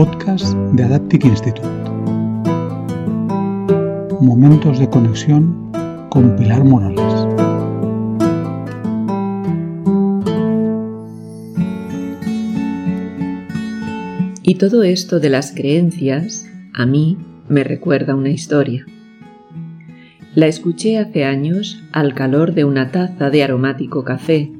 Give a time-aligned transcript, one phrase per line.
[0.00, 1.68] podcast de Adaptic Institute.
[4.18, 5.70] Momentos de conexión
[6.08, 7.26] con Pilar Morales.
[14.42, 17.18] Y todo esto de las creencias, a mí,
[17.50, 18.86] me recuerda una historia.
[20.34, 24.50] La escuché hace años al calor de una taza de aromático café,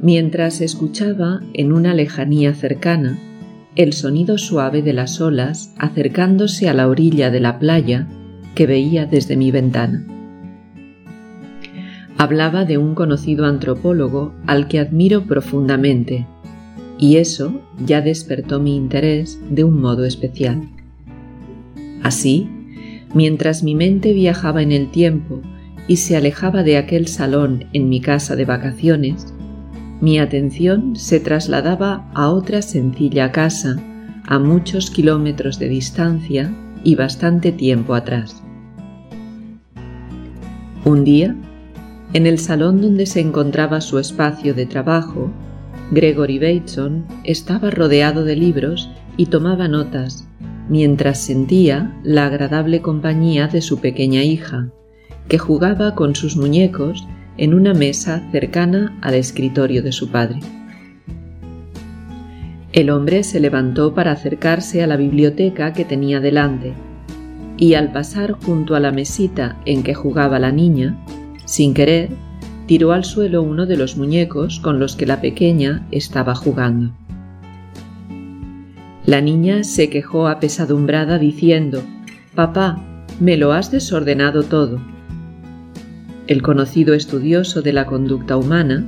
[0.00, 3.18] mientras escuchaba en una lejanía cercana
[3.78, 8.08] el sonido suave de las olas acercándose a la orilla de la playa
[8.56, 10.04] que veía desde mi ventana.
[12.16, 16.26] Hablaba de un conocido antropólogo al que admiro profundamente,
[16.98, 20.68] y eso ya despertó mi interés de un modo especial.
[22.02, 22.48] Así,
[23.14, 25.40] mientras mi mente viajaba en el tiempo
[25.86, 29.32] y se alejaba de aquel salón en mi casa de vacaciones,
[30.00, 33.76] mi atención se trasladaba a otra sencilla casa
[34.26, 36.52] a muchos kilómetros de distancia
[36.84, 38.42] y bastante tiempo atrás.
[40.84, 41.34] Un día,
[42.12, 45.30] en el salón donde se encontraba su espacio de trabajo,
[45.90, 50.28] Gregory Bateson estaba rodeado de libros y tomaba notas
[50.68, 54.68] mientras sentía la agradable compañía de su pequeña hija,
[55.28, 57.06] que jugaba con sus muñecos
[57.38, 60.40] en una mesa cercana al escritorio de su padre.
[62.72, 66.74] El hombre se levantó para acercarse a la biblioteca que tenía delante,
[67.56, 70.96] y al pasar junto a la mesita en que jugaba la niña,
[71.44, 72.10] sin querer,
[72.66, 76.92] tiró al suelo uno de los muñecos con los que la pequeña estaba jugando.
[79.06, 81.82] La niña se quejó apesadumbrada diciendo,
[82.34, 82.78] Papá,
[83.18, 84.78] me lo has desordenado todo.
[86.28, 88.86] El conocido estudioso de la conducta humana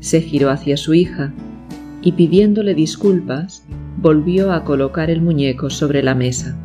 [0.00, 1.32] se giró hacia su hija
[2.02, 3.64] y pidiéndole disculpas,
[3.98, 6.56] volvió a colocar el muñeco sobre la mesa.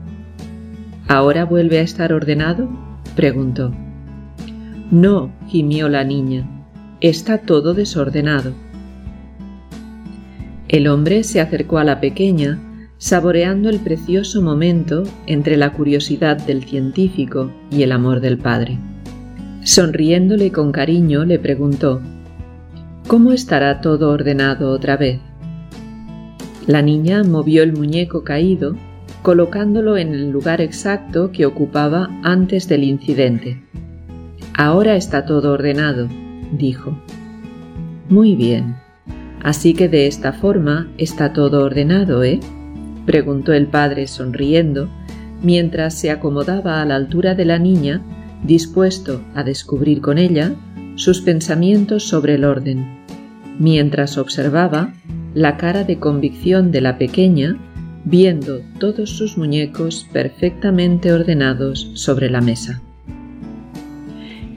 [1.07, 2.67] ¿Ahora vuelve a estar ordenado?
[3.15, 3.71] preguntó.
[4.89, 6.49] No, gimió la niña,
[7.01, 8.51] está todo desordenado.
[10.67, 12.59] El hombre se acercó a la pequeña
[12.97, 18.79] saboreando el precioso momento entre la curiosidad del científico y el amor del padre.
[19.65, 21.99] Sonriéndole con cariño, le preguntó,
[23.07, 25.19] ¿Cómo estará todo ordenado otra vez?
[26.67, 28.75] La niña movió el muñeco caído,
[29.23, 33.59] colocándolo en el lugar exacto que ocupaba antes del incidente.
[34.53, 36.09] Ahora está todo ordenado,
[36.51, 36.95] dijo.
[38.07, 38.75] Muy bien.
[39.41, 42.39] Así que de esta forma está todo ordenado, ¿eh?
[43.07, 44.89] preguntó el padre sonriendo,
[45.41, 48.03] mientras se acomodaba a la altura de la niña,
[48.43, 50.53] dispuesto a descubrir con ella
[50.95, 52.85] sus pensamientos sobre el orden,
[53.59, 54.93] mientras observaba
[55.33, 57.57] la cara de convicción de la pequeña
[58.05, 62.81] viendo todos sus muñecos perfectamente ordenados sobre la mesa.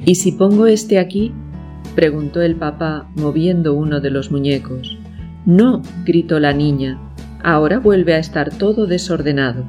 [0.05, 1.33] ¿Y si pongo este aquí?
[1.95, 4.97] preguntó el papá moviendo uno de los muñecos.
[5.47, 7.00] No, gritó la niña,
[7.43, 9.65] ahora vuelve a estar todo desordenado.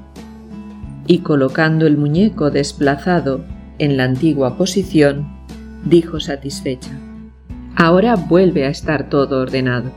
[1.07, 3.43] Y colocando el muñeco desplazado
[3.79, 5.27] en la antigua posición,
[5.85, 6.91] dijo satisfecha,
[7.75, 9.91] ahora vuelve a estar todo ordenado.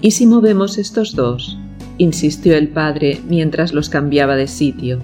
[0.00, 1.58] ¿Y si movemos estos dos?
[1.98, 5.00] insistió el padre mientras los cambiaba de sitio.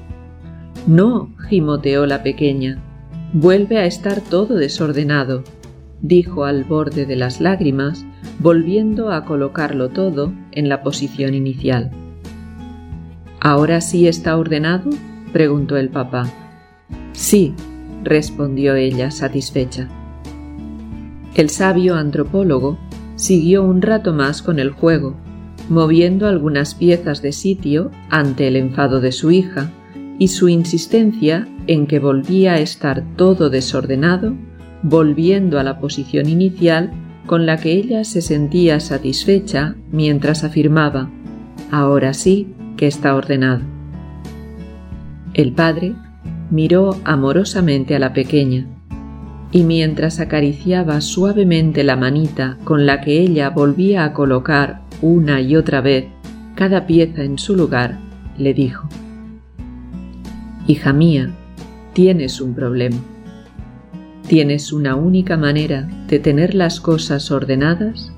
[0.86, 2.82] No, gimoteó la pequeña,
[3.32, 5.44] vuelve a estar todo desordenado,
[6.00, 8.06] dijo al borde de las lágrimas,
[8.38, 11.90] volviendo a colocarlo todo en la posición inicial.
[13.40, 14.90] ¿Ahora sí está ordenado?
[15.32, 16.32] preguntó el papá.
[17.16, 17.54] Sí,
[18.04, 19.88] respondió ella satisfecha.
[21.34, 22.78] El sabio antropólogo
[23.16, 25.16] siguió un rato más con el juego,
[25.70, 29.70] moviendo algunas piezas de sitio ante el enfado de su hija
[30.18, 34.34] y su insistencia en que volvía a estar todo desordenado,
[34.82, 36.92] volviendo a la posición inicial
[37.24, 41.10] con la que ella se sentía satisfecha mientras afirmaba,
[41.70, 43.62] ahora sí que está ordenado.
[45.32, 45.94] El padre
[46.50, 48.66] miró amorosamente a la pequeña
[49.52, 55.56] y mientras acariciaba suavemente la manita con la que ella volvía a colocar una y
[55.56, 56.06] otra vez
[56.54, 57.98] cada pieza en su lugar,
[58.38, 58.88] le dijo,
[60.66, 61.30] Hija mía,
[61.92, 62.96] tienes un problema.
[64.26, 68.12] Tienes una única manera de tener las cosas ordenadas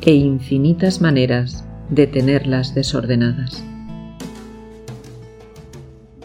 [0.00, 3.64] e infinitas maneras de tenerlas desordenadas.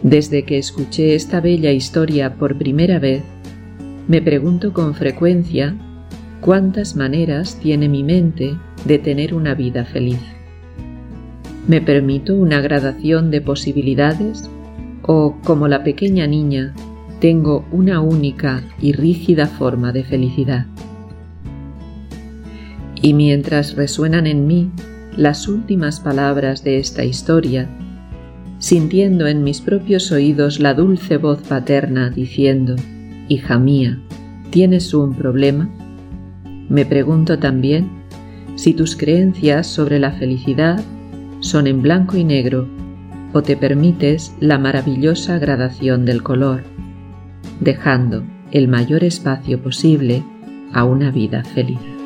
[0.04, 3.22] Desde que escuché esta bella historia por primera vez,
[4.08, 5.76] me pregunto con frecuencia
[6.40, 10.22] cuántas maneras tiene mi mente de tener una vida feliz.
[11.68, 14.50] ¿Me permito una gradación de posibilidades?
[15.04, 16.74] ¿O, como la pequeña niña,
[17.20, 20.66] tengo una única y rígida forma de felicidad?
[23.02, 24.72] Y mientras resuenan en mí
[25.18, 27.70] las últimas palabras de esta historia,
[28.60, 32.76] sintiendo en mis propios oídos la dulce voz paterna diciendo,
[33.30, 34.00] Hija mía,
[34.52, 35.70] ¿tienes un problema?
[36.68, 37.90] Me pregunto también
[38.56, 40.84] si tus creencias sobre la felicidad
[41.40, 42.68] son en blanco y negro
[43.32, 46.64] o te permites la maravillosa gradación del color,
[47.60, 50.24] dejando el mayor espacio posible
[50.74, 51.99] a una vida feliz.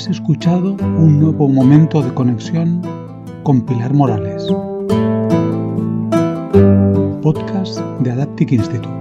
[0.00, 2.80] Has escuchado un nuevo momento de conexión
[3.42, 4.46] con Pilar Morales
[7.20, 8.99] podcast de Adaptic Institute.